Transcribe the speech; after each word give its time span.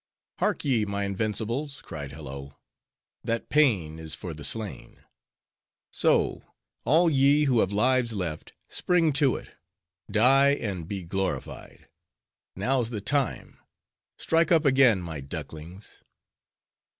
"Hark 0.39 0.65
ye, 0.65 0.83
my 0.83 1.03
invincibles!" 1.03 1.79
cried 1.83 2.11
Hello. 2.11 2.57
"That 3.23 3.49
pean 3.49 3.99
is 3.99 4.15
for 4.15 4.33
the 4.33 4.43
slain. 4.43 5.03
So 5.91 6.41
all 6.85 7.07
ye 7.07 7.43
who 7.43 7.59
have 7.59 7.71
lives 7.71 8.11
left, 8.13 8.53
spring 8.67 9.13
to 9.21 9.35
it! 9.35 9.49
Die 10.09 10.53
and 10.55 10.87
be 10.87 11.03
glorified! 11.03 11.87
Now's 12.55 12.89
the 12.89 12.99
time!—Strike 12.99 14.51
up 14.51 14.65
again, 14.65 15.03
my 15.03 15.19
ducklings!" 15.19 16.01